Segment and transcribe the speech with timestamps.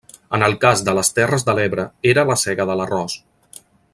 [0.35, 3.21] En el cas de les terres de l'Ebre era la sega de l'arròs.